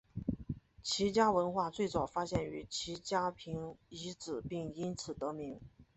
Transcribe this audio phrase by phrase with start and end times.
[0.81, 5.59] 齐家文化最早发现于齐家坪遗址并因此得名。